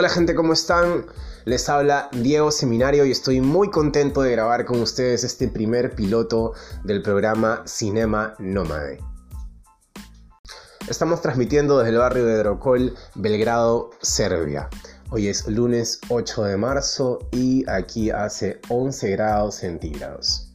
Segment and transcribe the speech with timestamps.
[0.00, 1.04] Hola gente, ¿cómo están?
[1.44, 6.54] Les habla Diego Seminario y estoy muy contento de grabar con ustedes este primer piloto
[6.84, 8.98] del programa Cinema Nómade.
[10.88, 14.70] Estamos transmitiendo desde el barrio de Drocol, Belgrado, Serbia.
[15.10, 20.49] Hoy es lunes 8 de marzo y aquí hace 11 grados centígrados.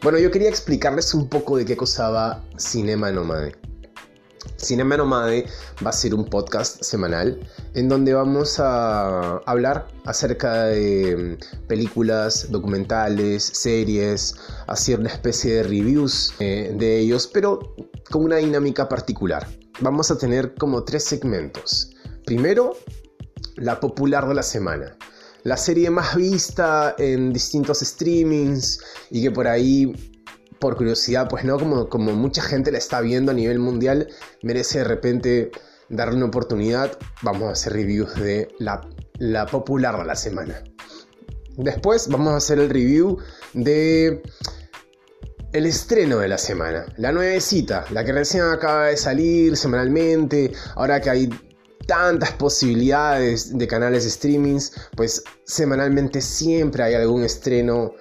[0.00, 3.56] Bueno, yo quería explicarles un poco de qué cosa Cinema Nomade.
[4.56, 5.46] Cinema Nomade
[5.84, 7.36] va a ser un podcast semanal
[7.74, 14.36] en donde vamos a hablar acerca de mm, películas, documentales, series,
[14.68, 17.58] hacer una especie de reviews eh, de ellos, pero
[18.08, 19.48] con una dinámica particular.
[19.80, 21.90] Vamos a tener como tres segmentos.
[22.24, 22.76] Primero,
[23.56, 24.96] la popular de la semana
[25.48, 30.14] la serie más vista en distintos streamings y que por ahí,
[30.60, 34.08] por curiosidad, pues no, como, como mucha gente la está viendo a nivel mundial,
[34.42, 35.50] merece de repente
[35.88, 36.98] darle una oportunidad.
[37.22, 38.86] Vamos a hacer reviews de la,
[39.18, 40.62] la popular de la semana.
[41.56, 43.16] Después vamos a hacer el review
[43.54, 44.22] de
[45.54, 51.00] el estreno de la semana, la nuevecita, la que recién acaba de salir semanalmente, ahora
[51.00, 51.30] que hay
[51.88, 57.94] tantas posibilidades de canales de streamings, pues semanalmente siempre hay algún estreno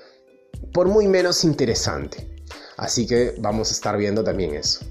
[0.73, 2.27] por muy menos interesante.
[2.75, 4.85] Así que vamos a estar viendo también eso.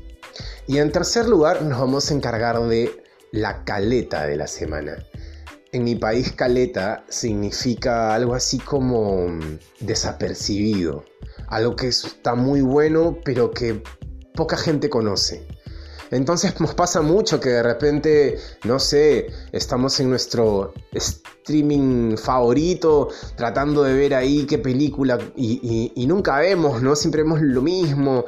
[0.67, 4.97] Y en tercer lugar nos vamos a encargar de la caleta de la semana.
[5.73, 9.27] En mi país caleta significa algo así como
[9.79, 11.05] desapercibido.
[11.49, 13.83] Algo que está muy bueno pero que
[14.35, 15.47] poca gente conoce.
[16.11, 23.83] Entonces nos pasa mucho que de repente, no sé, estamos en nuestro streaming favorito tratando
[23.83, 26.95] de ver ahí qué película y, nunca vemos, ¿no?
[26.95, 28.25] Siempre vemos lo mismo.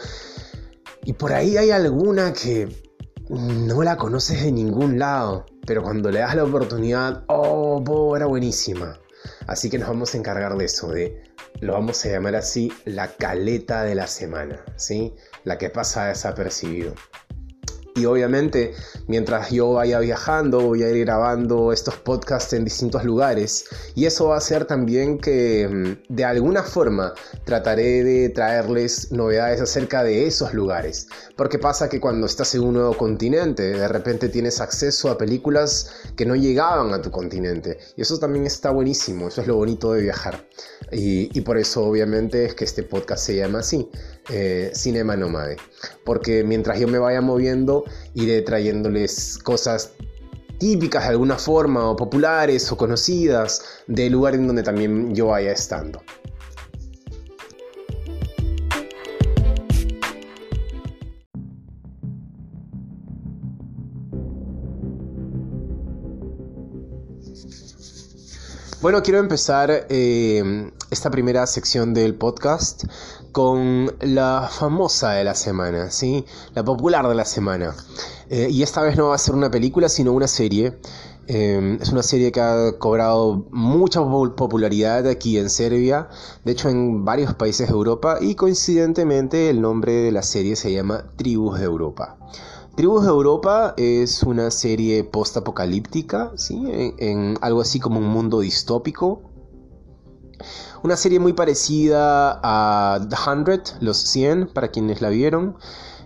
[1.04, 2.68] Y por ahí hay alguna que
[3.28, 8.98] no la conoces de ningún lado, pero cuando le das la oportunidad, oh, era buenísima.
[9.46, 11.22] Así que nos vamos a encargar de eso, de
[11.60, 15.14] lo vamos a llamar así la caleta de la semana, ¿sí?
[15.44, 16.94] La que pasa desapercibido.
[17.98, 18.74] Y obviamente,
[19.08, 23.64] mientras yo vaya viajando, voy a ir grabando estos podcasts en distintos lugares.
[23.94, 27.12] Y eso va a hacer también que mm, de alguna forma
[27.44, 31.08] trataré de traerles novedades acerca de esos lugares.
[31.36, 35.90] Porque pasa que cuando estás en un nuevo continente, de repente tienes acceso a películas
[36.16, 37.78] que no llegaban a tu continente.
[37.96, 40.46] Y eso también está buenísimo, eso es lo bonito de viajar.
[40.92, 43.88] Y, por eso obviamente es que este podcast se llama así,
[44.28, 45.56] eh, Cinema Nomade.
[46.04, 47.84] Porque mientras yo me vaya moviendo,
[48.14, 49.92] iré trayéndoles cosas
[50.58, 55.52] típicas de alguna forma, o populares o conocidas del lugar en donde también yo vaya
[55.52, 56.02] estando.
[68.80, 72.84] Bueno, quiero empezar eh, esta primera sección del podcast
[73.32, 76.24] con la famosa de la semana, ¿sí?
[76.54, 77.74] La popular de la semana.
[78.30, 80.78] Eh, y esta vez no va a ser una película, sino una serie.
[81.26, 86.08] Eh, es una serie que ha cobrado mucha popularidad aquí en Serbia,
[86.44, 90.72] de hecho en varios países de Europa, y coincidentemente el nombre de la serie se
[90.72, 92.16] llama Tribus de Europa.
[92.78, 96.62] Tribus de Europa es una serie post-apocalíptica, ¿sí?
[96.98, 99.27] en, algo así como un mundo distópico.
[100.82, 105.56] Una serie muy parecida a The Hundred, Los 100, para quienes la vieron.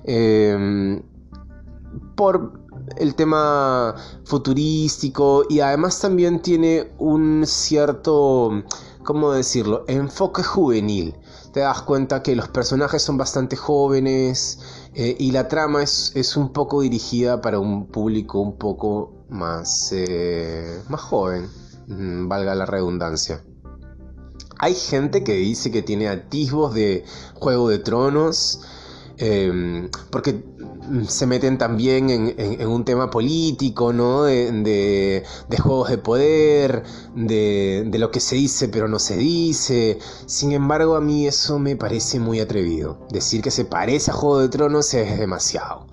[0.04, 1.02] Em,
[2.16, 2.60] por
[2.96, 3.94] el tema
[4.24, 8.62] futurístico y además también tiene un cierto,
[9.04, 11.16] ¿cómo decirlo?, enfoque juvenil.
[11.52, 14.58] Te das cuenta que los personajes son bastante jóvenes,
[14.94, 19.90] eh, y la trama es, es, un poco dirigida para un público un poco más,
[19.92, 21.48] eh, más joven,
[21.88, 23.42] mm, valga la redundancia.
[24.62, 27.04] Hay gente que dice que tiene atisbos de
[27.34, 28.60] Juego de Tronos,
[29.16, 30.40] em, porque
[31.08, 34.22] se meten también en, un tema político, ¿no?
[34.22, 35.24] De,
[35.60, 36.84] juegos de poder,
[37.16, 39.98] de, lo que se dice pero no se dice.
[40.26, 43.04] Sin embargo, a mí eso me parece muy atrevido.
[43.10, 45.88] Decir que se parece a Juego de Tronos es demasiado.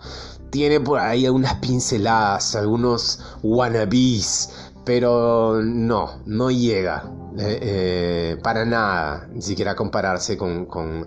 [0.51, 4.51] Tiene por ahí algunas pinceladas, algunos wannabes,
[4.85, 11.05] pero no, no llega eh, eh, para nada, ni siquiera compararse con, con,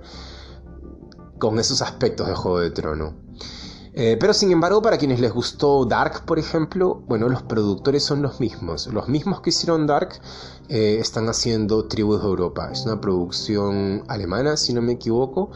[1.58, 3.14] esos aspectos de Juego de Trono.
[3.94, 8.22] Eh, pero sin embargo, para quienes les gustó Dark, por ejemplo, bueno, los productores son
[8.22, 8.86] los mismos.
[8.86, 10.20] Los mismos que hicieron Dark
[10.68, 12.70] eh, están haciendo Tribus de Europa.
[12.72, 15.50] Es una producción alemana, si no me equivoco.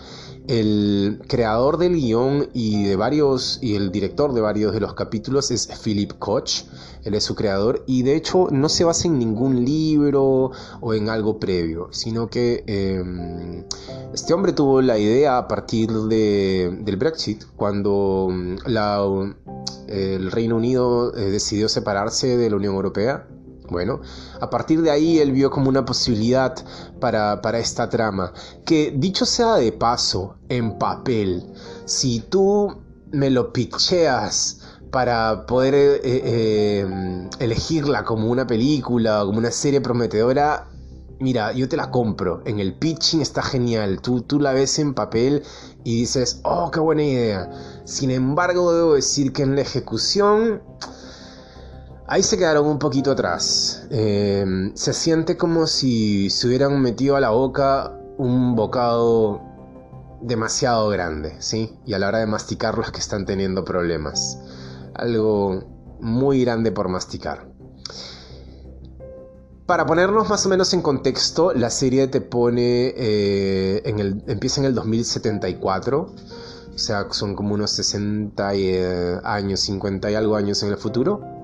[0.48, 5.50] El creador del guion y de varios y el director de varios de los capítulos
[5.50, 6.64] es Philip Koch.
[7.02, 10.50] Él es su creador y de hecho no se basa en ningún libro
[10.80, 13.64] o en algo previo, sino que em,
[14.12, 18.56] este hombre tuvo la idea a partir de, del Brexit, cuando mm,
[19.88, 23.26] el Reino Unido eh, decidió separarse de la Unión Europea
[23.70, 24.00] bueno,
[24.40, 26.54] a partir de ahí él vio como una posibilidad
[27.00, 28.32] para, esta trama.
[28.64, 31.44] Que dicho sea de paso, en papel,
[31.84, 32.82] si tú
[33.12, 34.60] me lo pitcheas
[34.90, 40.68] para poder eh, eh, elegirla como una película o como una serie prometedora,
[41.18, 42.42] mira, yo te la compro.
[42.44, 44.00] En el pitching está genial.
[44.00, 45.42] Tú, tú la ves en papel
[45.84, 47.50] y dices, oh, qué buena idea.
[47.84, 50.62] Sin embargo, debo decir que en la ejecución
[52.08, 53.86] Ahí se quedaron un poquito atrás.
[53.90, 59.42] Em, se siente como si se hubieran metido a la boca un bocado
[60.22, 61.78] demasiado grande, ¿sí?
[61.84, 64.38] Y a la hora de masticarlo es que están teniendo problemas.
[64.94, 65.64] Algo
[66.00, 67.48] muy grande por masticar.
[69.66, 74.60] Para ponernos más o menos en contexto, la serie te pone eh, en el, empieza
[74.60, 76.14] en el 2074,
[76.72, 81.35] o sea, son como unos 60 eh, años, 50 y algo años en el futuro.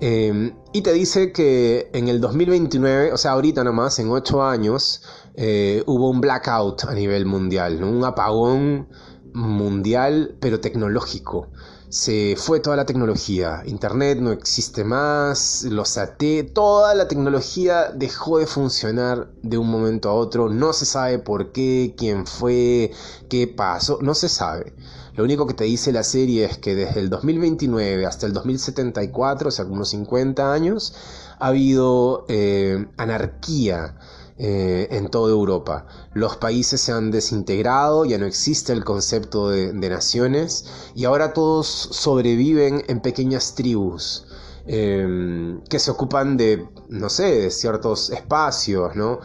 [0.00, 5.02] Em, y te dice que en el 2029, o sea, ahorita nomás, en 8 años,
[5.34, 8.88] eh, hubo un blackout a nivel mundial, un apagón
[9.34, 11.48] mundial, pero tecnológico.
[11.88, 18.38] Se fue toda la tecnología, Internet no existe más, los AT, toda la tecnología dejó
[18.38, 22.90] de funcionar de un momento a otro, no se sabe por qué, quién fue,
[23.28, 24.74] qué pasó, no se sabe.
[25.16, 29.48] Lo único que te dice la serie es que desde el 2029 hasta el 2074,
[29.48, 30.94] o sea, unos 50 años,
[31.38, 33.96] ha habido eh, anarquía.
[34.36, 35.86] Eh, en toda Europa.
[36.12, 40.66] Los países se han desintegrado, ya no existe el concepto de, naciones
[40.96, 44.26] y ahora todos sobreviven en pequeñas tribus.
[44.66, 49.20] Eh, que se ocupan de, no sé, de ciertos espacios, ¿no?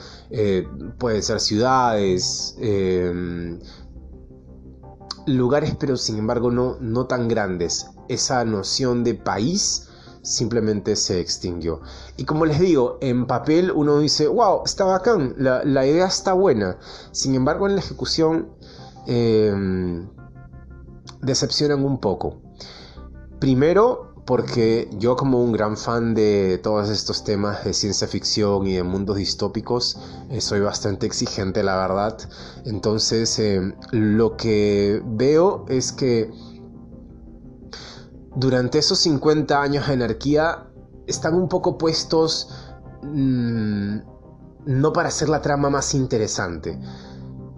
[0.99, 2.55] pueden ser ciudades,
[5.35, 7.87] lugares pero sin embargo no, no tan grandes.
[8.07, 9.89] Esa noción de país
[10.21, 11.81] simplemente se extinguió.
[12.17, 16.33] Y como les digo, en papel uno dice, wow, está bacán, la, la idea está
[16.33, 16.77] buena.
[17.11, 18.49] Sin embargo, en la ejecución
[19.07, 20.07] em,
[21.21, 22.41] decepcionan un poco.
[23.39, 28.75] Primero, porque yo como un gran fan de todos estos temas de ciencia ficción y
[28.75, 29.97] de mundos distópicos,
[30.29, 32.15] eh, soy bastante exigente, la verdad.
[32.63, 36.29] Entonces, eh, lo que veo es que
[38.35, 40.69] durante esos 50 años de anarquía
[41.07, 42.49] están un poco puestos
[43.01, 43.97] mm,
[44.67, 46.79] no para hacer la trama más interesante,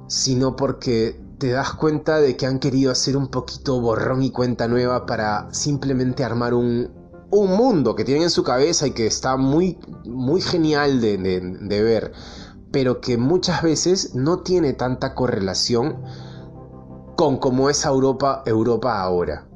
[0.08, 4.68] sino porque te das cuenta de que han querido hacer un poquito borrón y cuenta
[4.68, 6.92] nueva para simplemente armar un,
[7.32, 12.12] mundo que tienen en su cabeza y que está muy, muy genial de, de ver,
[12.72, 16.04] pero que muchas veces no tiene tanta correlación
[17.18, 19.48] con cómo es Europa, Europa ahora.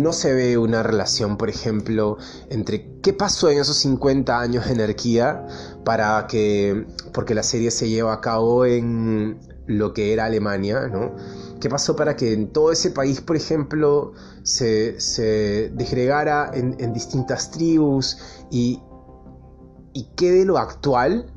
[0.00, 2.16] No se ve una relación, por ejemplo,
[2.48, 5.46] entre qué pasó en esos 50 años de anarquía
[5.84, 9.38] para que, porque la serie se lleva a cabo en
[9.70, 11.14] lo que era Alemania, ¿no?
[11.60, 14.12] ¿Qué pasó para que en todo ese país, por ejemplo,
[14.42, 14.92] se,
[15.74, 18.18] desgregara en, distintas tribus
[18.50, 18.82] y,
[19.92, 21.32] y qué de lo actual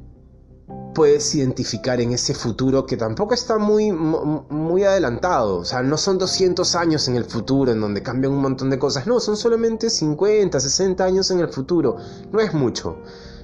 [0.94, 5.58] puedes identificar en ese futuro que tampoco está muy, muy adelantado.
[5.58, 8.80] O sea, no son 200 años en el futuro en donde cambian un montón de
[8.80, 9.08] cosas.
[9.08, 11.98] No, son solamente 50, 60 años en el futuro.
[12.32, 12.98] No es mucho.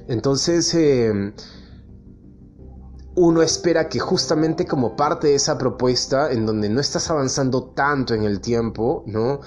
[0.07, 1.33] Entonces, eh,
[3.21, 8.13] uno espera que justamente como parte de esa propuesta, en donde no estás avanzando tanto
[8.13, 9.41] en el tiempo, ¿no?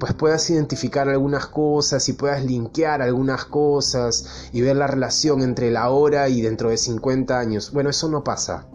[0.00, 5.70] Pues puedas identificar algunas cosas y puedas linkear algunas cosas y ver la relación entre
[5.70, 7.70] la hora y dentro de 50 años.
[7.70, 8.66] Bueno, eso no pasa.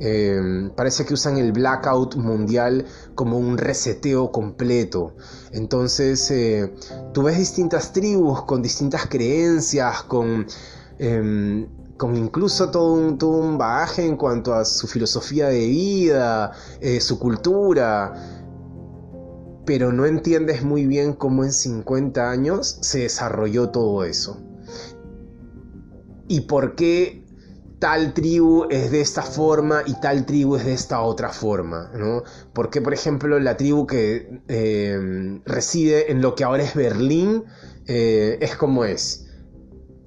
[0.00, 5.14] Em, parece que usan el blackout mundial como un reseteo completo.
[5.52, 6.74] Entonces, eh,
[7.14, 10.48] tú ves distintas tribus con distintas creencias, con
[10.98, 17.18] em, con incluso todo un, bagaje en cuanto a su filosofía de vida, eh, su
[17.18, 18.14] cultura,
[19.66, 24.40] pero no entiendes muy bien cómo en 50 años se desarrolló todo eso.
[26.28, 27.24] Y por qué
[27.78, 32.22] tal tribu es de esta forma y tal tribu es de esta otra forma, ¿no?
[32.52, 37.44] Porque, por ejemplo, la tribu que eh, reside en lo que ahora es Berlín
[37.86, 39.26] eh, es como es.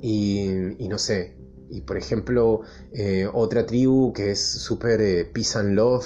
[0.01, 1.37] Y, no sé.
[1.71, 2.61] Y, por ejemplo,
[2.93, 6.05] eh, otra tribu que es súper peace and love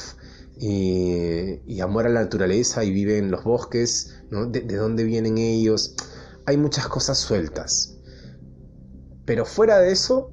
[0.58, 4.46] y, amor a la naturaleza y vive en los bosques, ¿no?
[4.46, 5.96] de dónde vienen ellos.
[6.46, 7.98] Hay muchas cosas sueltas.
[9.26, 10.32] Pero fuera de eso,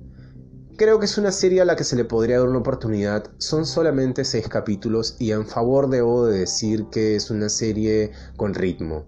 [0.77, 3.31] Creo que es una serie a la que se le podría dar una oportunidad.
[3.39, 8.55] Son solamente seis capítulos y en favor debo de decir que es una serie con
[8.55, 9.05] ritmo.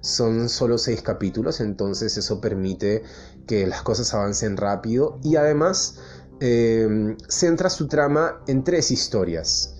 [0.00, 3.02] Son solo seis capítulos, entonces eso permite
[3.46, 5.98] que las cosas avancen rápido y además
[6.40, 9.74] eh, centra su trama en tres historias.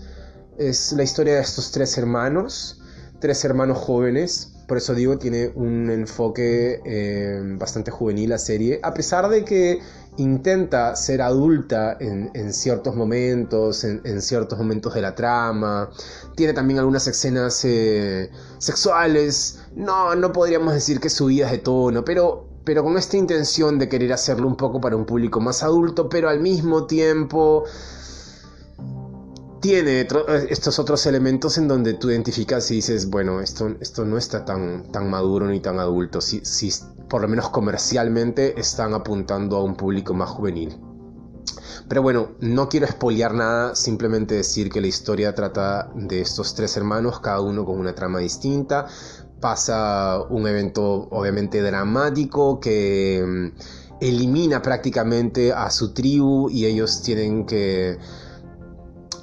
[0.58, 2.80] Es la historia de estos tres hermanos,
[3.20, 8.92] tres hermanos jóvenes, por eso digo, tiene un enfoque eh, bastante juvenil la serie, a
[8.94, 9.78] pesar de que
[10.16, 15.90] intenta ser adulta en, ciertos momentos, en, ciertos momentos de la trama.
[16.34, 19.60] Tiene también algunas escenas eh, sexuales.
[19.76, 24.10] No, no podríamos decir que subidas de tono, pero, pero con esta intención de querer
[24.14, 27.64] hacerlo un poco para un público más adulto, pero al mismo tiempo
[29.60, 30.08] tiene
[30.48, 34.90] estos otros elementos en donde tú identificas y dices, bueno, esto, esto no está tan,
[34.90, 36.22] tan maduro ni tan adulto.
[36.22, 36.72] Si, si
[37.10, 40.80] por lo menos comercialmente están apuntando a un público más juvenil.
[41.86, 46.76] Pero bueno, no quiero espolear nada, simplemente decir que la historia trata de estos tres
[46.78, 48.86] hermanos, cada uno con una trama distinta.
[49.40, 53.58] Pasa un evento obviamente dramático que mm,
[54.00, 57.98] elimina prácticamente a su tribu y ellos tienen que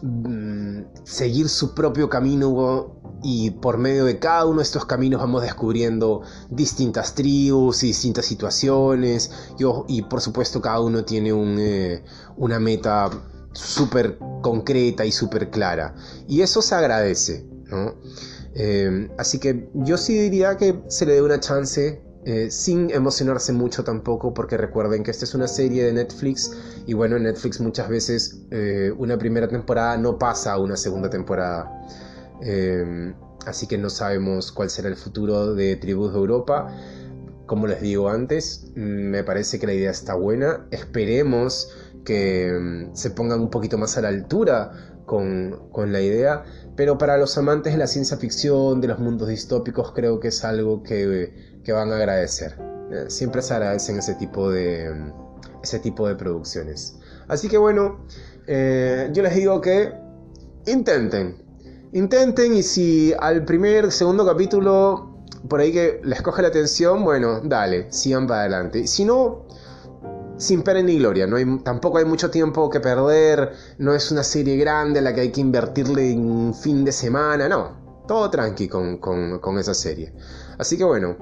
[0.01, 5.41] mm, seguir su propio camino y por medio de cada uno de estos caminos vamos
[5.41, 9.31] descubriendo distintas tribus y distintas situaciones.
[9.87, 12.03] Y, por supuesto cada uno tiene eh,
[12.35, 13.09] una meta
[13.53, 15.95] súper concreta y súper clara.
[16.27, 17.47] Y eso se agradece
[18.55, 23.51] eh, así que yo sí diría que se le dé una chance eh, sin emocionarse
[23.51, 26.51] mucho tampoco, porque recuerden que esta es una serie de Netflix
[26.85, 28.43] y bueno, en Netflix muchas veces
[28.97, 31.69] una primera temporada no pasa a una segunda temporada.
[32.41, 33.13] Em,
[33.45, 36.67] así que no sabemos cuál será el futuro de Tribus de Europa.
[37.45, 40.65] Como les digo antes, me parece que la idea está buena.
[40.71, 41.69] Esperemos
[42.05, 46.43] que em, se pongan un poquito más a la altura con, la idea.
[46.75, 50.43] Pero para los amantes de la ciencia ficción, de los mundos distópicos, creo que es
[50.43, 51.31] algo que,
[51.67, 52.57] van a agradecer.
[52.91, 55.11] Eh, siempre se agradecen ese tipo de,
[55.63, 56.97] ese tipo de producciones.
[57.27, 58.05] Así que bueno,
[58.47, 59.93] eh, yo les digo que
[60.65, 61.43] intenten,
[61.93, 65.13] Intenten y si al primer, segundo capítulo
[65.47, 68.87] por ahí que les coge la atención, bueno, dale, sigan para adelante.
[68.87, 69.45] Si no,
[70.37, 74.23] sin pena ni gloria, no hay, tampoco hay mucho tiempo que perder, no es una
[74.23, 78.67] serie grande la que hay que invertirle en un fin de semana, no, todo tranqui
[78.67, 80.13] con, esa serie.
[80.57, 81.15] Así que bueno,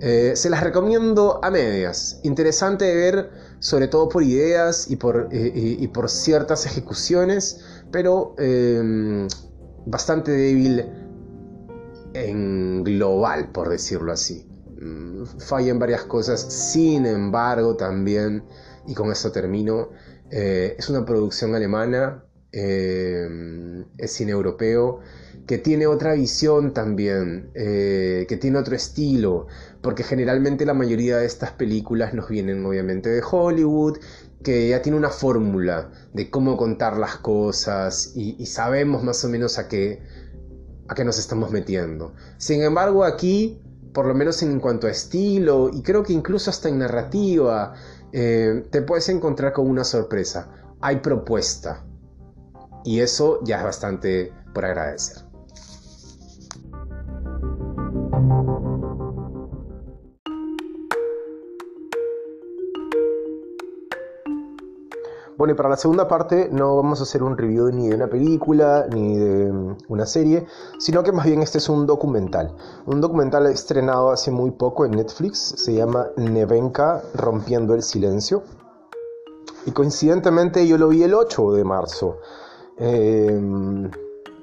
[0.00, 2.20] eh, se las recomiendo a medias.
[2.22, 3.30] Interesante de ver,
[3.60, 9.26] sobre todo por ideas y por, eh, y por ciertas ejecuciones, pero eh,
[9.86, 10.84] bastante débil
[12.14, 14.48] en global, por decirlo así.
[15.38, 18.44] Falla varias cosas, sin embargo también,
[18.86, 19.90] y con eso termino,
[20.30, 25.00] eh, es una producción alemana, eh, es cine europeo,
[25.46, 29.46] que tiene otra visión también, eh, que tiene otro estilo,
[29.82, 33.98] porque generalmente la mayoría de estas películas nos vienen obviamente de Hollywood
[34.42, 39.58] que ya tiene una fórmula de cómo contar las cosas y, sabemos más o menos
[39.58, 40.02] a qué,
[40.86, 42.14] a qué nos estamos metiendo.
[42.36, 43.58] Sin embargo, aquí,
[43.94, 47.72] por lo menos en cuanto a estilo y creo que incluso hasta en narrativa,
[48.12, 50.48] eh, te puedes encontrar con una sorpresa.
[50.80, 51.84] Hay propuesta.
[52.84, 55.23] Y eso ya es bastante por agradecer.
[65.44, 68.06] Bueno, y para la segunda parte no vamos a hacer un review ni de una
[68.06, 70.46] película ni de mm, una serie,
[70.78, 72.56] sino que más bien este es un documental.
[72.86, 78.42] Un documental estrenado hace muy poco en Netflix, se llama Nevenka Rompiendo el Silencio.
[79.66, 82.16] Y coincidentemente yo lo vi el 8 de marzo.
[82.78, 83.90] Em,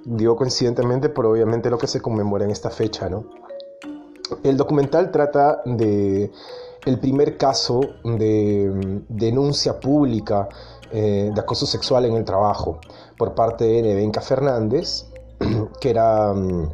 [0.06, 3.24] digo coincidentemente por obviamente lo que se conmemora en esta fecha, ¿no?
[4.44, 6.32] El documental trata de
[6.86, 10.48] el primer caso de mm, denuncia pública
[10.92, 12.80] eh, de acoso sexual en el trabajo
[13.18, 15.06] por parte de Nevenka Fernández,
[15.82, 16.70] que era mm,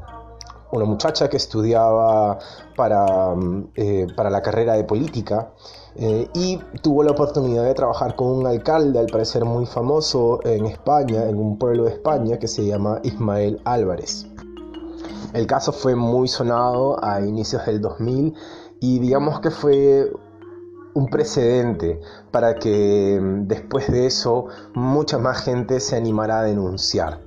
[0.71, 2.39] una muchacha que estudiaba
[2.75, 5.51] para, mm, eh, para la carrera de política
[5.95, 10.65] eh, y tuvo la oportunidad de trabajar con un alcalde, al parecer muy famoso en
[10.67, 14.27] España, en un pueblo de España que se llama Ismael Álvarez.
[15.33, 18.33] El caso fue muy sonado a inicios del 2000
[18.79, 20.11] y digamos que fue
[20.97, 22.01] un precedente
[22.31, 27.19] para que mm, después de eso mucha más gente se animara a denunciar.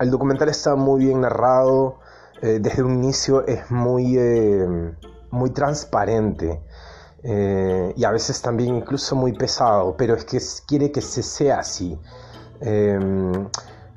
[0.00, 1.98] El documental está muy bien narrado,
[2.42, 4.92] eh, desde un inicio es muy, eh,
[5.30, 6.60] muy transparente
[7.22, 11.60] eh, y a veces también incluso muy pesado, pero es que quiere que se sea
[11.60, 11.96] así.
[12.60, 13.48] Em,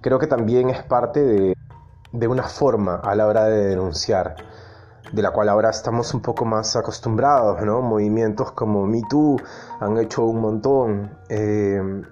[0.02, 1.56] creo que también es parte de,
[2.12, 4.36] de una forma a la hora de denunciar
[5.12, 7.82] de la cual ahora estamos un poco más acostumbrados, ¿no?
[7.82, 9.38] Movimientos como Me Too
[9.80, 11.18] han hecho un montón.
[11.30, 12.04] Em,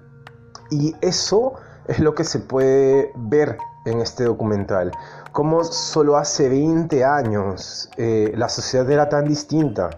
[0.70, 1.54] y eso
[1.86, 4.92] es lo que se puede ver en este documental.
[5.32, 9.90] Como solo hace 20 años eh, la sociedad era tan distinta.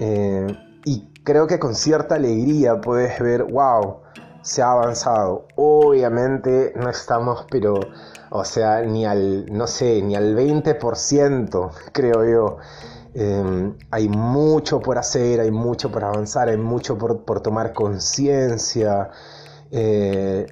[0.00, 0.46] Eh,
[0.84, 4.00] y creo que con cierta alegría puedes ver, wow,
[4.44, 5.46] se ha avanzado.
[5.56, 7.80] Obviamente no estamos, pero,
[8.30, 12.58] o sea, ni al, no sé, ni al 20%, creo yo.
[13.14, 19.10] Em, hay mucho por hacer, hay mucho por avanzar, hay mucho por, por tomar conciencia.
[19.70, 20.46] Eh,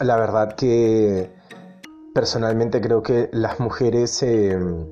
[0.00, 1.30] la verdad que
[2.14, 4.86] personalmente creo que las mujeres em,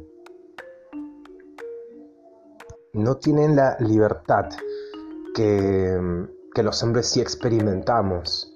[2.95, 4.49] no tienen la libertad
[5.35, 8.53] que, que, los hombres sí experimentamos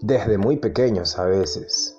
[0.00, 1.96] desde muy pequeños a veces,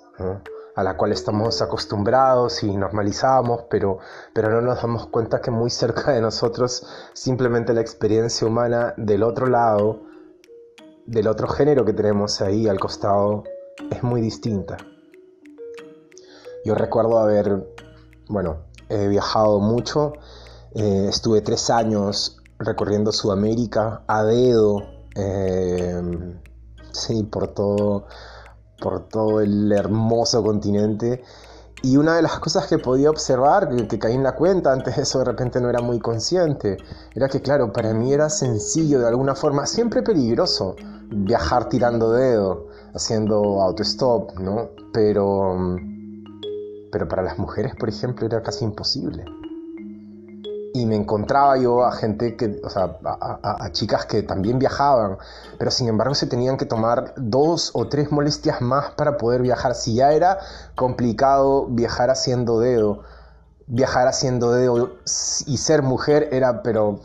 [0.74, 3.98] a la cual estamos acostumbrados y normalizamos, pero,
[4.32, 9.22] pero no nos damos cuenta que muy cerca de nosotros simplemente la experiencia humana del
[9.22, 10.02] otro lado,
[11.06, 13.44] del otro género que tenemos ahí al costado,
[13.90, 14.76] es muy distinta.
[16.64, 17.66] Yo recuerdo haber,
[18.28, 20.12] bueno, he viajado mucho,
[20.74, 26.02] eh, estuve tres años recorriendo Sudamérica a dedo, eh,
[26.92, 28.06] sí, por todo,
[28.80, 31.22] por todo el hermoso continente.
[31.82, 34.96] Y una de las cosas que podía observar, que, que, caí en la cuenta, antes
[34.96, 36.76] de eso de repente no era muy consciente,
[37.14, 40.76] era que claro, para mí era sencillo de alguna forma, siempre peligroso,
[41.08, 44.70] viajar tirando dedo haciendo autostop, ¿no?
[44.92, 45.76] Pero,
[46.90, 49.24] pero para las mujeres, por ejemplo, era casi imposible.
[50.72, 55.18] Y me encontraba yo a gente que, o sea, a, chicas que también viajaban,
[55.58, 59.74] pero sin embargo se tenían que tomar dos o tres molestias más para poder viajar.
[59.74, 60.38] Si ya era
[60.76, 63.02] complicado viajar haciendo dedo,
[63.66, 64.96] viajar haciendo dedo
[65.46, 67.00] y ser mujer era, pero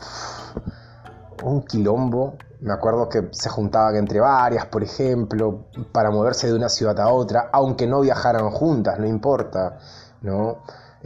[1.42, 6.68] un quilombo me acuerdo que se juntaban entre varias, por ejemplo, para moverse de una
[6.68, 9.78] ciudad a otra, aunque no viajaran juntas, no importa,
[10.22, 10.58] ¿no?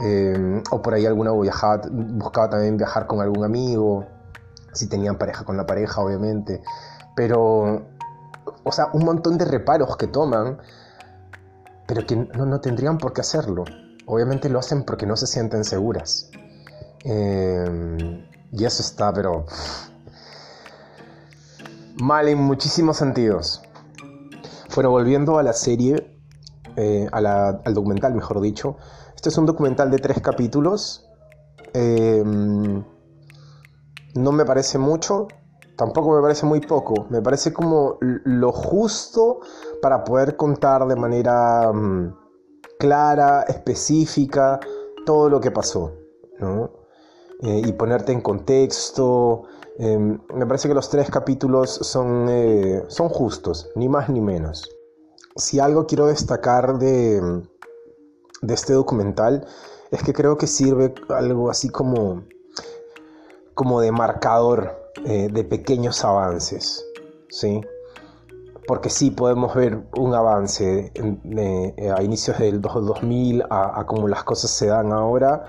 [0.03, 4.07] Eh, o por ahí alguna viajaba, buscaba también viajar con algún amigo,
[4.73, 6.61] si tenían pareja con la pareja, obviamente.
[7.15, 7.85] Pero,
[8.63, 10.59] o sea, un montón de reparos que toman,
[11.85, 13.65] pero que no, no tendrían por qué hacerlo.
[14.05, 16.29] Obviamente lo hacen porque no se sienten seguras.
[17.03, 19.45] Eh, y eso está, pero
[22.01, 23.61] mal en muchísimos sentidos.
[24.73, 26.17] Bueno, volviendo a la serie,
[26.75, 28.77] eh, al documental, mejor dicho.
[29.21, 31.07] Este es un documental de tres capítulos.
[31.75, 32.23] Eh,
[34.15, 35.27] no me parece mucho,
[35.77, 37.05] tampoco me parece muy poco.
[37.11, 39.41] Me parece como lo justo
[39.79, 42.17] para poder contar de manera mm,
[42.79, 44.59] clara, específica,
[45.05, 45.93] todo lo que pasó.
[47.43, 49.43] Eh, y ponerte en contexto,
[49.77, 54.69] Em, me parece que los tres capítulos son, eh, son justos, ni más ni menos.
[55.35, 57.41] Si algo quiero destacar de,
[58.41, 59.45] de este documental
[59.91, 62.23] es que creo que sirve algo así como,
[63.53, 66.85] como de marcador eh, de pequeños avances,
[67.29, 67.61] ¿sí?
[68.67, 74.23] Porque sí podemos ver un avance eh, a inicios del 2000 a, a cómo las
[74.23, 75.45] cosas se dan ahora.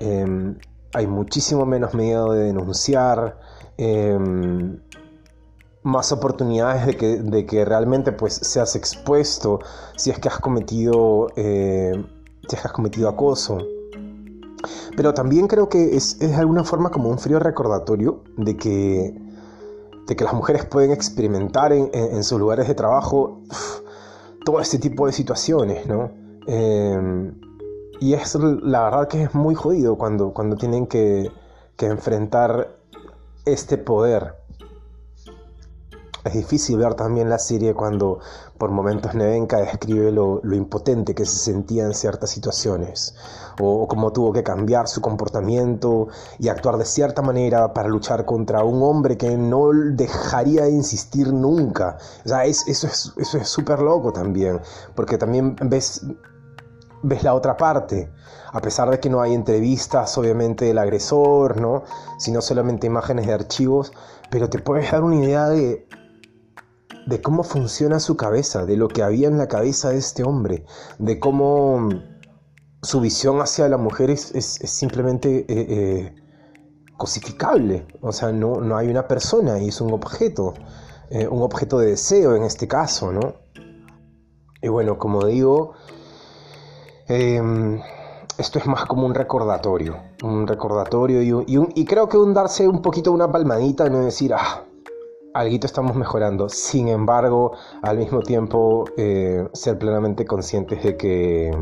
[0.00, 0.58] Em,
[0.92, 3.38] hay muchísimo menos miedo de denunciar,
[3.78, 4.80] Em,
[5.84, 9.60] más oportunidades de que, de que, realmente pues seas expuesto
[9.96, 11.92] si es que has cometido eh,
[12.56, 13.58] si has cometido acoso
[14.96, 19.14] pero también creo que es, es, de alguna forma como un frío recordatorio de que
[20.06, 23.42] de que las mujeres pueden experimentar en, en, sus lugares de trabajo
[24.44, 26.10] todo este tipo de situaciones no
[26.46, 27.32] eh,
[28.00, 31.30] y es la verdad que es muy jodido cuando, cuando tienen que,
[31.76, 32.76] que enfrentar
[33.44, 34.36] este poder.
[36.24, 38.20] Es difícil ver también la serie cuando,
[38.58, 43.14] Por momentos Nevenka describe lo, impotente que se sentía en ciertas situaciones,
[43.60, 46.08] o, cómo tuvo que cambiar su comportamiento
[46.40, 51.32] y actuar de cierta manera para luchar contra un hombre que no dejaría de insistir
[51.32, 51.98] nunca.
[52.24, 54.60] O sea, eso es eso es súper loco también,
[54.94, 56.04] porque también ves,
[57.02, 58.10] ves la otra parte.
[58.50, 61.84] A pesar de que no hay entrevistas, obviamente, del agresor, ¿no?
[62.18, 63.92] Sino solamente imágenes de archivos,
[64.30, 65.86] pero te puedes dar una idea de,
[67.08, 70.66] de cómo funciona su cabeza, de lo que había en la cabeza de este hombre,
[70.98, 71.88] de cómo
[72.82, 74.30] su visión hacia la mujer es,
[74.64, 76.14] simplemente eh, eh,
[76.98, 77.86] cosificable.
[78.02, 80.52] O sea, no, no, hay una persona y es un objeto,
[81.08, 83.36] eh, un objeto de deseo en este caso, ¿no?
[84.60, 85.72] Y bueno, como digo,
[87.06, 87.80] em,
[88.36, 92.82] esto es más como un recordatorio, un recordatorio y, y, creo que un darse un
[92.82, 94.67] poquito una palmadita, no decir, ah,
[95.34, 96.48] algo estamos mejorando.
[96.48, 101.56] Sin embargo, al mismo tiempo, eh, ser plenamente conscientes de que,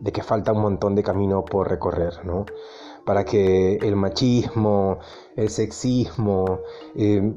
[0.00, 2.46] de que falta un montón de camino por recorrer, ¿no?
[3.04, 4.98] Para que el machismo,
[5.36, 6.60] el sexismo,
[6.94, 7.34] eh,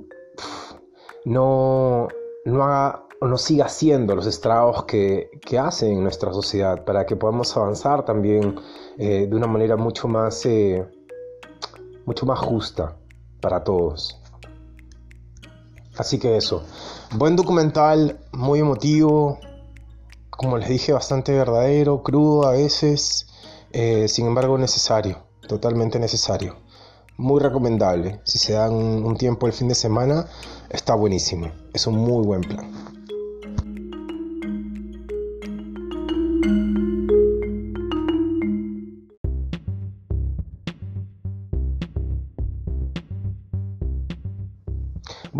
[1.25, 2.07] no,
[2.45, 7.15] no haga no siga haciendo los estragos que, que hace en nuestra sociedad, para que
[7.15, 8.55] podamos avanzar también
[8.97, 10.43] eh, de una manera mucho más,
[12.05, 12.97] mucho más justa
[13.39, 14.20] para todos.
[16.01, 16.63] Así que eso,
[17.15, 19.37] buen documental, muy emotivo,
[20.31, 23.27] como les dije, bastante verdadero, crudo a veces,
[23.71, 26.55] eh, sin embargo necesario, totalmente necesario.
[27.17, 30.25] Muy recomendable, si se dan un tiempo el fin de semana,
[30.71, 32.90] está buenísimo, es un muy buen plan.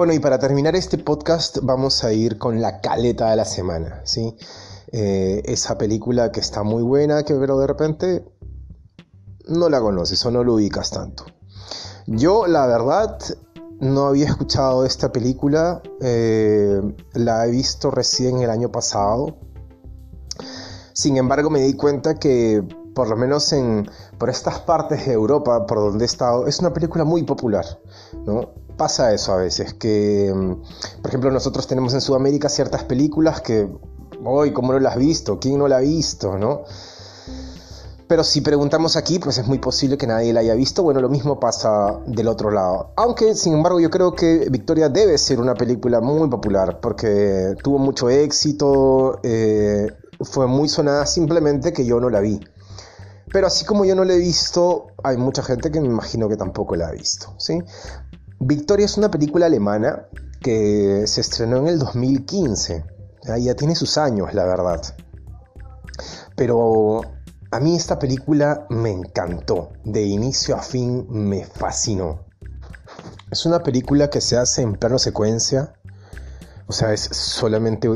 [0.02, 4.02] Bueno, y para terminar este podcast vamos a ir con la caleta de la semana,
[4.04, 4.36] ¿sí?
[4.92, 8.26] Eh, esa película que está muy buena, que pero de repente
[9.48, 11.26] no la conoces o no lo ubicas tanto.
[12.08, 13.16] Yo, la verdad,
[13.80, 16.82] no había escuchado esta película, eh,
[17.14, 19.38] la he visto recién el año pasado.
[20.94, 22.64] Sin embargo, me di cuenta que
[22.96, 26.74] por lo menos en por estas partes de Europa por donde he estado, es una
[26.74, 27.66] película muy popular,
[28.26, 28.50] ¿no?
[28.82, 33.70] Pasa eso a veces, que mm, por ejemplo nosotros tenemos en Sudamérica ciertas películas que,
[34.26, 35.40] hoy, ¿cómo no las has visto?
[35.40, 36.36] ¿Quién no la ha visto?
[36.36, 36.64] ¿no?
[38.08, 40.82] Pero si preguntamos aquí, pues es muy posible que nadie la haya visto.
[40.82, 42.92] Bueno, lo mismo pasa del otro lado.
[42.98, 47.78] Aunque, sin embargo, yo creo que Victoria debe ser una película muy popular porque tuvo
[47.78, 49.92] mucho éxito, eh,
[50.22, 52.40] fue muy sonada simplemente que yo no la vi.
[53.32, 56.36] Pero así como yo no la he visto, hay mucha gente que me imagino que
[56.36, 57.60] tampoco la ha visto, ¿sí?
[58.44, 60.08] Victoria es una película alemana
[60.42, 62.84] que se estrenó en el 2015.
[63.40, 64.82] Ya tiene sus años, la verdad.
[66.36, 67.02] Pero
[67.52, 69.70] a mí esta película me encantó.
[69.86, 72.26] De inicio a fin me fascinó.
[73.30, 75.74] Es una película que se hace en plano secuencia.
[76.66, 77.90] O sea, es solamente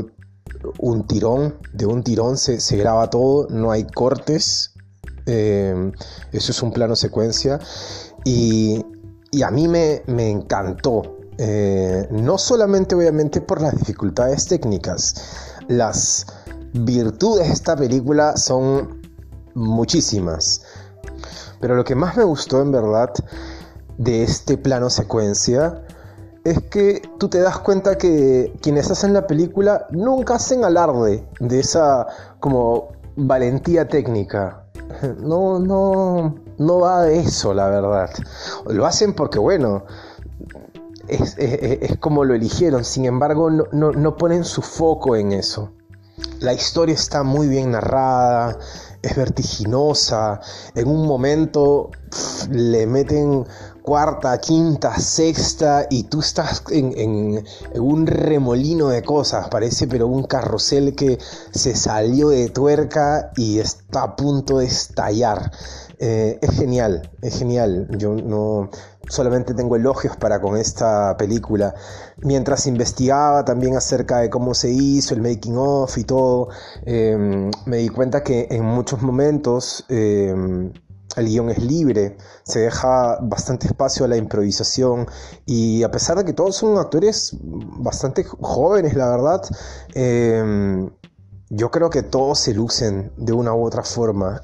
[0.78, 1.58] un tirón.
[1.72, 3.48] De un tirón se, graba todo.
[3.50, 4.74] No hay cortes.
[5.26, 5.90] Eh,
[6.30, 7.58] eso es un plano secuencia.
[8.24, 8.84] Y
[9.36, 11.18] y a mí me, encantó.
[11.36, 15.14] Eh, no solamente obviamente por las dificultades técnicas,
[15.68, 16.24] las
[16.72, 19.02] virtudes de esta película son
[19.52, 20.62] muchísimas.
[21.60, 23.12] Pero lo que más me gustó en verdad
[23.98, 25.82] de este plano secuencia
[26.44, 31.60] es que tú te das cuenta que quienes hacen la película nunca hacen alarde de
[31.60, 32.06] esa
[32.40, 34.65] como valentía técnica.
[35.20, 38.10] No, no, no va de eso, la verdad.
[38.68, 39.84] Lo hacen porque, bueno,
[41.08, 45.72] es, como lo eligieron, sin embargo, no, ponen su foco en eso.
[46.40, 48.58] La historia está muy bien narrada,
[49.02, 50.40] es vertiginosa,
[50.74, 51.90] en un momento
[52.50, 53.46] le meten
[53.82, 57.44] cuarta, quinta, sexta y tú estás en,
[57.74, 61.18] un remolino de cosas, parece pero un carrusel que
[61.52, 65.52] se salió de tuerca y está a punto de estallar.
[65.98, 67.88] Eh, es genial, es genial.
[67.96, 68.70] Yo no
[69.08, 71.74] solamente tengo elogios para con esta película.
[72.18, 76.48] Mientras investigaba también acerca de cómo se hizo, el making of y todo,
[76.84, 80.72] em, me di cuenta que en muchos momentos em,
[81.16, 85.06] el guion es libre, se deja bastante espacio a la improvisación
[85.46, 89.40] y a pesar de que todos son actores bastante jóvenes, la verdad,
[89.94, 90.90] em,
[91.48, 94.40] yo creo que todos se lucen de una u otra forma.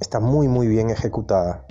[0.00, 1.66] Está muy muy bien ejecutada.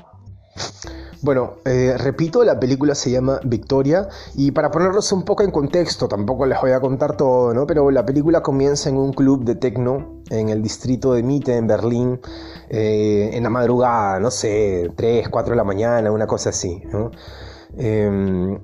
[1.22, 6.08] Bueno, eh, repito, la película se llama Victoria y para ponerlos un poco en contexto,
[6.08, 7.66] tampoco les voy a contar todo, ¿no?
[7.66, 11.68] Pero la película comienza en un club de techno en el distrito de Mitte, en
[11.68, 12.20] Berlín,
[12.70, 16.82] eh, en la madrugada, no sé, 3, 4 de la mañana, una cosa así.
[17.78, 18.60] Em,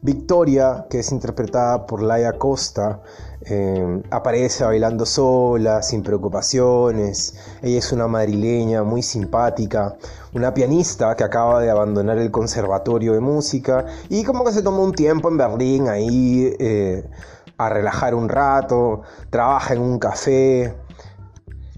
[0.00, 3.02] Victoria, que es interpretada por Laia Costa,
[3.50, 7.34] eh, aparece bailando sola, sin preocupaciones.
[7.62, 9.96] Ella es una madrileña muy simpática,
[10.34, 14.82] una pianista que acaba de abandonar el conservatorio de música y como que se tomó
[14.82, 17.08] un tiempo en Berlín ahí eh,
[17.56, 20.76] a relajar un rato, trabaja en un café,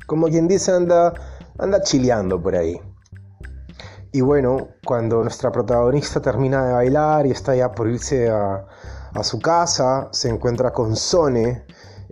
[0.06, 1.14] como quien dice anda,
[1.59, 2.80] anda chileando por ahí.
[4.12, 8.66] Y bueno, cuando nuestra protagonista termina de bailar y está ya por irse a,
[9.23, 11.64] su casa, se encuentra con Sone,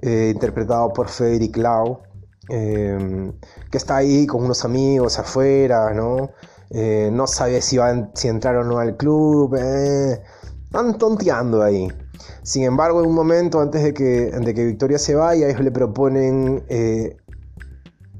[0.03, 2.03] eh, interpretado por Frederick Lau,
[2.49, 3.33] em,
[3.71, 6.31] que está ahí con unos amigos afuera, ¿no?
[6.71, 10.23] Eh, no sabe si, van, si entrar o no al club, eh,
[10.65, 11.89] están tonteando ahí.
[12.43, 15.71] Sin embargo, en un momento antes de que, de que Victoria se vaya, ellos le
[15.71, 16.65] proponen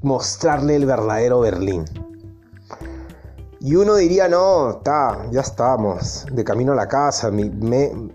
[0.01, 1.85] mostrarle el verdadero Berlín.
[3.61, 7.49] Y uno diría, no, está, ya estamos, de camino a la casa, mi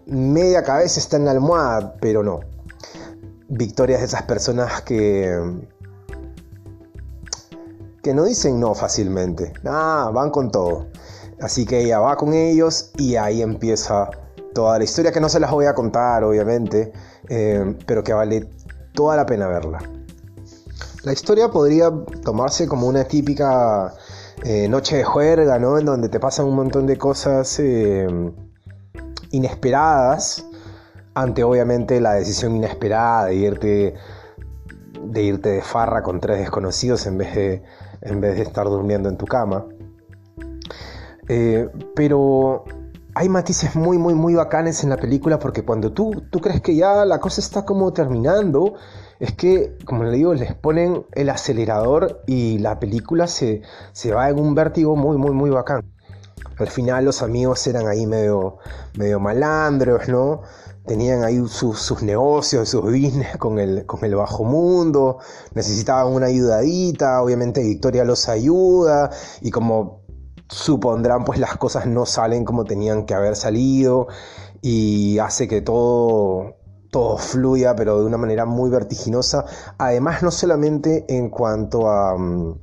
[0.06, 2.40] media cabeza está en la almohada, pero no.
[3.48, 5.38] Victoria es de esas personas que,
[8.02, 10.86] que no dicen no fácilmente, ah, van con todo.
[11.40, 14.08] Así que ella va con ellos y ahí empieza
[14.54, 16.90] toda la historia que no se las voy a contar, obviamente,
[17.28, 18.48] eh, pero que vale
[18.94, 19.78] toda la pena verla.
[21.02, 23.92] La historia podría tomarse como una típica
[24.42, 25.78] eh, noche de juerga, ¿no?
[25.78, 28.06] En donde te pasan un montón de cosas eh,
[29.30, 30.44] inesperadas
[31.14, 33.94] ante obviamente la decisión inesperada de irte
[35.02, 37.62] de irte de farra con tres desconocidos en vez de,
[38.02, 39.66] en vez de estar durmiendo en tu cama.
[41.28, 42.64] Eh, pero
[43.14, 46.74] hay matices muy, muy, muy bacanes en la película porque cuando tú, tú crees que
[46.74, 48.74] ya la cosa está como terminando,
[49.20, 53.62] es que, como le digo, les ponen el acelerador y la película se,
[54.14, 55.84] va en un vértigo muy, muy, muy bacán.
[56.58, 58.58] Al final los amigos eran ahí medio,
[58.96, 60.42] medio malandros, ¿no?
[60.86, 65.18] Tenían ahí sus, negocios, sus business con el, con el bajo mundo,
[65.54, 70.04] necesitaban una ayudadita, obviamente Victoria los ayuda y como
[70.48, 74.08] supondrán pues las cosas no salen como tenían que haber salido
[74.60, 76.56] y hace que todo
[76.94, 79.44] todo fluya, pero de una manera muy vertiginosa.
[79.78, 82.16] Además, no solamente en cuanto a...
[82.16, 82.54] Mm,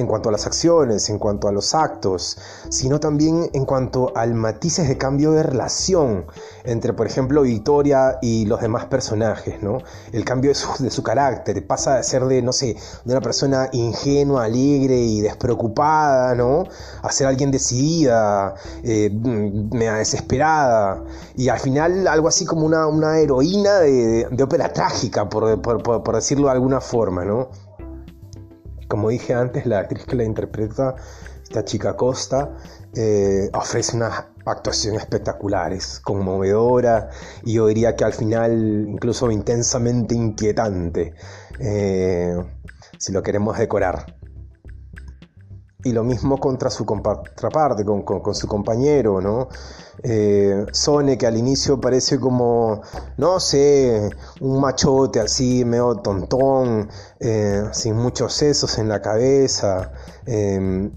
[0.00, 4.34] en cuanto a las acciones, en cuanto a los actos, sino también en cuanto al
[4.34, 6.26] matices de cambio de relación
[6.64, 9.78] entre, por ejemplo, Victoria y los demás personajes, ¿no?
[10.12, 13.20] El cambio de su, de su carácter, pasa de ser de, no sé, de una
[13.20, 16.64] persona ingenua, alegre y despreocupada, ¿no?
[17.02, 21.04] A ser alguien decidida, eh, desesperada,
[21.36, 26.46] y al final algo así como una, una heroína de, ópera trágica, por, por decirlo
[26.46, 27.48] de alguna forma, ¿no?
[28.90, 30.96] Como dije antes, la actriz que la interpreta,
[31.44, 32.56] esta chica Costa,
[32.92, 37.08] eh, ofrece unas actuaciones espectaculares, conmovedora
[37.44, 41.14] y yo diría que al final incluso intensamente inquietante,
[41.60, 42.36] eh,
[42.98, 44.19] si lo queremos decorar.
[45.84, 49.48] Y lo mismo contra su contraparte, con, con, su compañero, ¿no?
[50.02, 52.82] Eh, Sone, que al inicio parece como,
[53.16, 56.88] no sé, un machote así, medio tontón,
[57.18, 59.92] eh, sin muchos sesos en la cabeza.
[60.26, 60.90] Eh,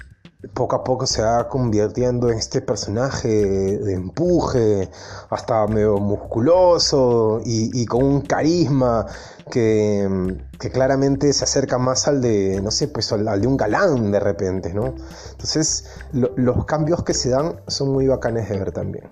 [0.54, 4.90] poco a poco se va convirtiendo en este personaje de empuje,
[5.30, 9.06] hasta medio musculoso y, con un carisma
[9.50, 10.38] que,
[10.72, 14.74] claramente se acerca más al de, no sé, pues al, de un galán de repente,
[14.74, 14.96] ¿no?
[15.32, 19.08] Entonces, los cambios que se dan son muy bacanes de ver también.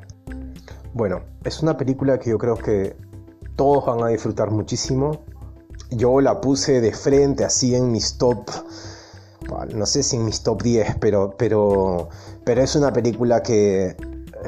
[0.94, 2.98] Bueno, es una película que yo creo que
[3.56, 5.24] todos van a disfrutar muchísimo.
[5.89, 8.50] Yo la puse de frente así en mis top
[9.73, 12.09] no sé si en mis top 10, pero, pero,
[12.43, 13.95] pero es una película que,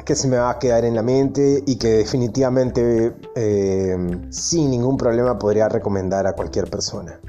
[0.04, 3.96] que se me va a quedar en la mente y que definitivamente eh,
[4.30, 7.20] sin ningún problema podría recomendar a cualquier persona.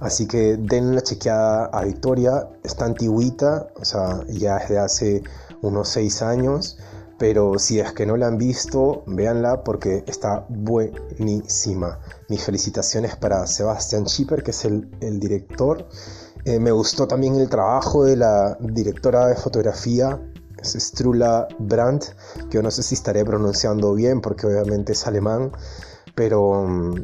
[0.00, 5.22] Así que den una chequeada a Victoria, está antiguita, o sea, ya es de hace
[5.62, 6.78] unos 6 años
[7.18, 11.98] pero si es que no la han visto, véanla porque está buenísima.
[12.28, 15.88] Mis felicitaciones para Sebastian Schipper, que es el, director.
[16.44, 20.20] Eh, me gustó también el trabajo de la directora de fotografía,
[20.62, 22.04] Strula Brandt,
[22.48, 25.52] que yo no sé si estaré pronunciando bien porque obviamente es alemán,
[26.14, 26.94] pero,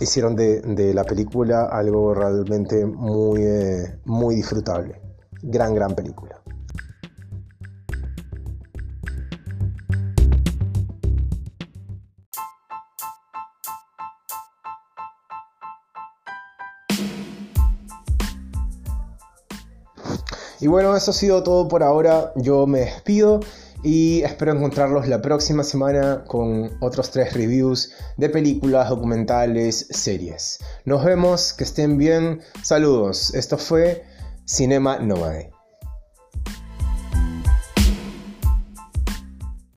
[0.00, 5.00] hicieron de, la película algo realmente muy, eh, muy disfrutable.
[5.42, 6.39] Gran, gran película.
[20.60, 22.32] Y bueno, eso ha sido todo por ahora.
[22.36, 23.40] Yo me despido
[23.82, 30.58] y espero encontrarlos la próxima semana con otros tres reviews de películas, documentales, series.
[30.84, 32.40] Nos vemos, que estén bien.
[32.62, 33.34] Saludos.
[33.34, 34.04] Esto fue
[34.44, 35.59] Cinema Nómade.